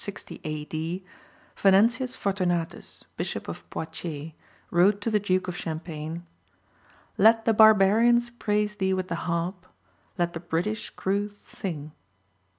[1.61, 4.31] Venantius Fortunatus, Bishop of Poitiers,
[4.71, 6.25] wrote to the Duke of Champagne:
[7.19, 9.67] _"Let the barbarians praise thee with the harp,
[10.17, 11.91] Let the British crwth sing."